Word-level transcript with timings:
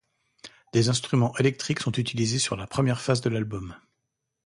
Des 0.73 0.89
instruments 0.89 1.37
électriques 1.37 1.79
sont 1.79 1.91
utilisés 1.91 2.39
sur 2.39 2.55
la 2.55 2.65
première 2.65 2.99
face 3.01 3.21
de 3.21 3.29
l’album. 3.29 3.75